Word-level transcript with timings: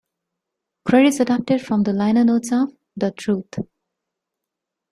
Credits 0.85 1.19
adapted 1.19 1.61
from 1.61 1.83
the 1.83 1.93
liner 1.93 2.23
notes 2.23 2.51
of 2.51 2.75
"The 2.97 3.11
Truth". 3.11 3.59